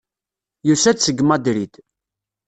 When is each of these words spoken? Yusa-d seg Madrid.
Yusa-d 0.67 0.97
seg 1.01 1.17
Madrid. 1.29 1.73